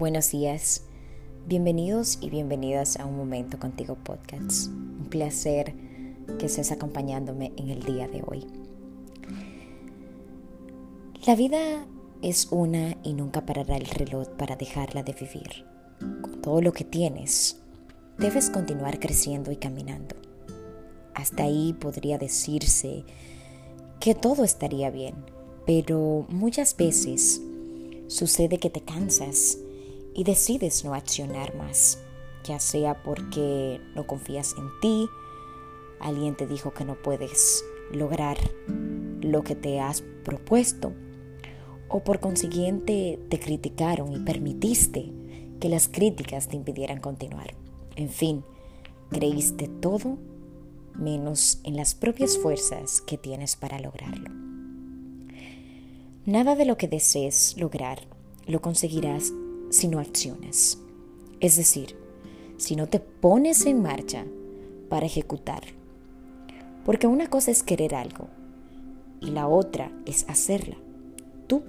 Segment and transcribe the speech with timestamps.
[0.00, 0.84] Buenos días,
[1.46, 4.68] bienvenidos y bienvenidas a Un Momento Contigo Podcast.
[4.68, 5.74] Un placer
[6.38, 8.46] que estés acompañándome en el día de hoy.
[11.26, 11.86] La vida
[12.22, 15.66] es una y nunca parará el reloj para dejarla de vivir.
[16.22, 17.60] Con todo lo que tienes,
[18.16, 20.16] debes continuar creciendo y caminando.
[21.12, 23.04] Hasta ahí podría decirse
[24.00, 25.16] que todo estaría bien,
[25.66, 27.42] pero muchas veces
[28.06, 29.58] sucede que te cansas
[30.14, 31.98] y decides no accionar más,
[32.44, 35.08] ya sea porque no confías en ti,
[36.00, 38.38] alguien te dijo que no puedes lograr
[39.20, 40.92] lo que te has propuesto,
[41.88, 45.12] o por consiguiente te criticaron y permitiste
[45.60, 47.54] que las críticas te impidieran continuar.
[47.96, 48.44] En fin,
[49.10, 50.18] creíste todo
[50.94, 54.30] menos en las propias fuerzas que tienes para lograrlo.
[56.26, 58.00] Nada de lo que desees lograr
[58.46, 59.32] lo conseguirás
[59.70, 60.78] si no accionas.
[61.40, 61.96] Es decir,
[62.58, 64.26] si no te pones en marcha
[64.88, 65.62] para ejecutar.
[66.84, 68.28] Porque una cosa es querer algo
[69.20, 70.76] y la otra es hacerla.
[71.46, 71.62] ¿Tú?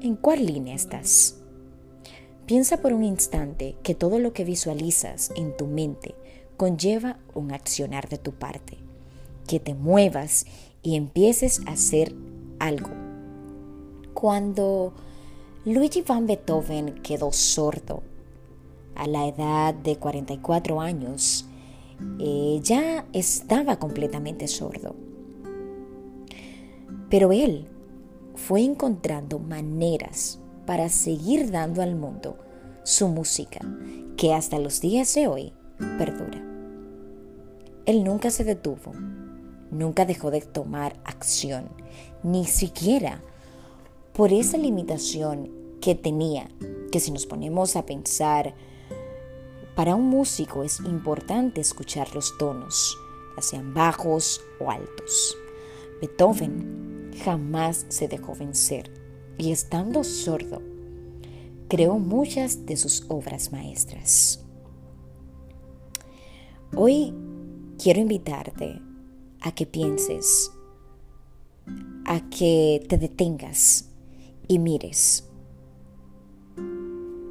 [0.00, 1.36] ¿En cuál línea estás?
[2.46, 6.14] Piensa por un instante que todo lo que visualizas en tu mente
[6.56, 8.78] conlleva un accionar de tu parte,
[9.46, 10.46] que te muevas
[10.82, 12.14] y empieces a hacer
[12.58, 12.90] algo.
[14.14, 14.94] Cuando
[15.70, 18.02] Luigi van Beethoven quedó sordo.
[18.94, 21.46] A la edad de 44 años,
[22.18, 24.96] eh, ya estaba completamente sordo.
[27.10, 27.66] Pero él
[28.34, 32.38] fue encontrando maneras para seguir dando al mundo
[32.82, 33.60] su música,
[34.16, 35.52] que hasta los días de hoy
[35.98, 36.42] perdura.
[37.84, 38.94] Él nunca se detuvo,
[39.70, 41.68] nunca dejó de tomar acción,
[42.22, 43.22] ni siquiera
[44.18, 45.48] por esa limitación
[45.80, 46.50] que tenía,
[46.90, 48.52] que si nos ponemos a pensar,
[49.76, 52.98] para un músico es importante escuchar los tonos,
[53.36, 55.36] ya sean bajos o altos.
[56.00, 58.90] Beethoven jamás se dejó vencer
[59.38, 60.62] y estando sordo,
[61.68, 64.44] creó muchas de sus obras maestras.
[66.74, 67.14] Hoy
[67.80, 68.82] quiero invitarte
[69.42, 70.50] a que pienses,
[72.04, 73.87] a que te detengas
[74.48, 75.28] y mires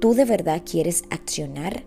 [0.00, 1.84] ¿Tú de verdad quieres accionar?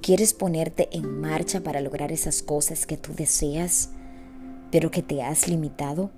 [0.00, 3.90] ¿Quieres ponerte en marcha para lograr esas cosas que tú deseas,
[4.70, 6.10] pero que te has limitado?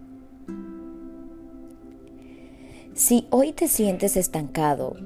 [2.94, 4.96] Si hoy te sientes estancado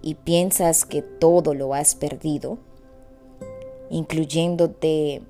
[0.00, 2.58] y piensas que todo lo has perdido,
[3.90, 5.22] incluyéndote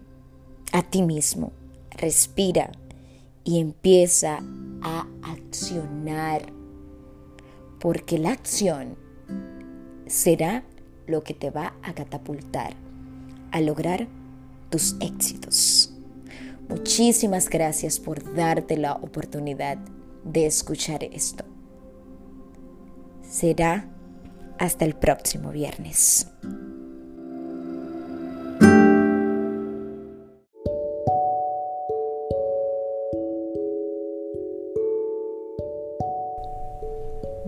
[0.73, 1.53] a ti mismo,
[1.91, 2.71] respira
[3.43, 4.39] y empieza
[4.81, 6.53] a accionar,
[7.87, 8.97] porque la acción
[10.09, 10.65] será
[11.07, 12.75] lo que te va a catapultar
[13.53, 14.09] a lograr
[14.71, 15.95] tus éxitos.
[16.69, 19.79] Muchísimas gracias por darte la oportunidad
[20.25, 21.45] de escuchar esto.
[23.23, 23.89] Será
[24.59, 26.27] hasta el próximo viernes.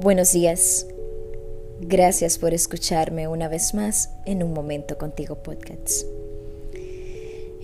[0.00, 0.86] Buenos días.
[1.81, 6.04] Gracias por escucharme una vez más en Un Momento Contigo Podcast.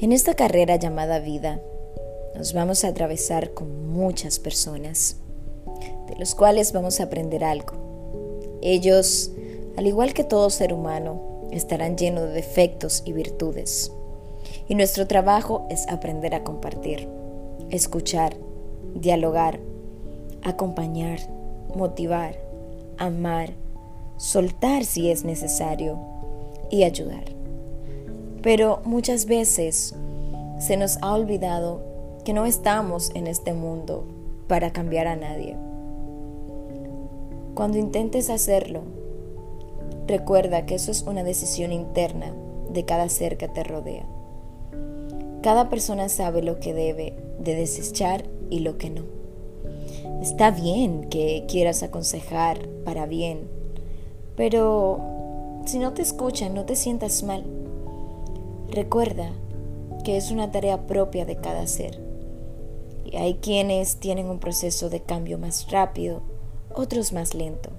[0.01, 1.61] En esta carrera llamada vida,
[2.35, 5.19] nos vamos a atravesar con muchas personas,
[6.09, 8.59] de los cuales vamos a aprender algo.
[8.63, 9.31] Ellos,
[9.77, 13.93] al igual que todo ser humano, estarán llenos de defectos y virtudes.
[14.67, 17.09] Y nuestro trabajo es aprender a compartir,
[17.71, 18.37] escuchar,
[18.97, 19.61] dialogar,
[20.43, 21.21] acompañar,
[21.77, 22.39] motivar,
[22.99, 23.51] amar,
[24.17, 25.99] soltar si es necesario
[26.71, 27.25] y ayudar.
[28.43, 29.95] Pero muchas veces
[30.59, 31.83] se nos ha olvidado
[32.25, 34.05] que no estamos en este mundo
[34.49, 35.57] para cambiar a nadie.
[37.55, 38.83] Cuando intentes hacerlo,
[40.07, 42.35] recuerda que eso es una decisión interna
[42.71, 44.05] de cada ser que te rodea.
[45.43, 49.03] Cada persona sabe lo que debe de desechar y lo que no.
[50.21, 53.49] Está bien que quieras aconsejar para bien,
[54.37, 55.01] pero
[55.67, 57.45] si no te escuchan, no te sientas mal.
[58.71, 59.31] Recuerda
[60.05, 62.01] que es una tarea propia de cada ser.
[63.05, 66.23] Y hay quienes tienen un proceso de cambio más rápido,
[66.75, 67.71] otros más lento.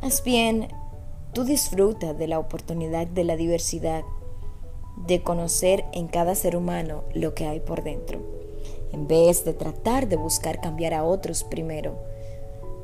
[0.00, 0.68] Más bien,
[1.32, 4.04] tú disfruta de la oportunidad de la diversidad,
[5.06, 8.20] de conocer en cada ser humano lo que hay por dentro,
[8.92, 11.96] en vez de tratar de buscar cambiar a otros primero.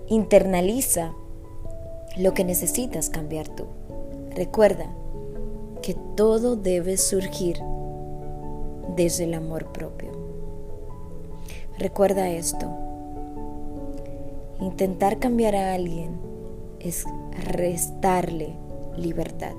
[0.08, 1.14] Internaliza
[2.16, 3.64] lo que necesitas cambiar tú.
[4.30, 4.86] Recuerda
[5.82, 7.58] que todo debe surgir
[8.96, 10.12] desde el amor propio.
[11.78, 12.70] Recuerda esto.
[14.60, 16.18] Intentar cambiar a alguien
[16.80, 18.54] es restarle
[18.96, 19.52] libertad.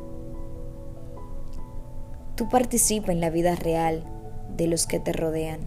[2.36, 4.04] Tú participa en la vida real
[4.56, 5.60] de los que te rodean,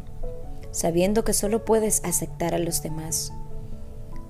[0.70, 3.32] sabiendo que solo puedes aceptar a los demás.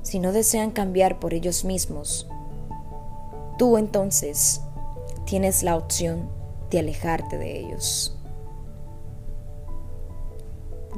[0.02, 2.28] Si no desean cambiar por ellos mismos,
[3.58, 4.60] tú entonces
[5.26, 6.30] tienes la opción
[6.70, 8.16] de alejarte de ellos.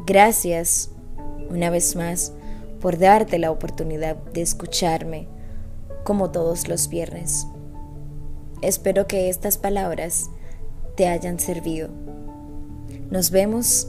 [0.07, 0.91] Gracias
[1.51, 2.33] una vez más
[2.81, 5.29] por darte la oportunidad de escucharme
[6.05, 7.47] como todos los viernes.
[8.63, 10.31] Espero que estas palabras
[10.97, 11.89] te hayan servido.
[13.11, 13.89] Nos vemos